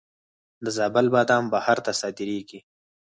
د 0.63 0.65
زابل 0.77 1.05
بادام 1.15 1.43
بهر 1.53 1.77
ته 1.85 1.91
صادریږي. 2.01 2.59